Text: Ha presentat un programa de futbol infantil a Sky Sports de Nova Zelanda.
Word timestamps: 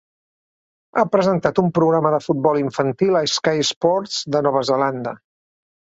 Ha 0.97 1.03
presentat 1.15 1.61
un 1.65 1.69
programa 1.79 2.13
de 2.17 2.21
futbol 2.29 2.59
infantil 2.65 3.21
a 3.23 3.25
Sky 3.37 3.71
Sports 3.75 4.21
de 4.37 4.47
Nova 4.51 4.69
Zelanda. 4.73 5.19